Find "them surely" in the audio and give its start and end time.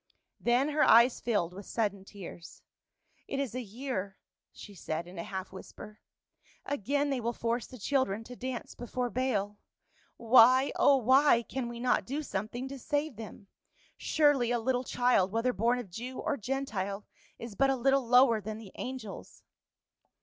13.15-14.49